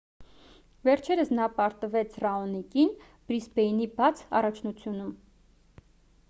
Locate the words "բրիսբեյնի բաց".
3.29-4.25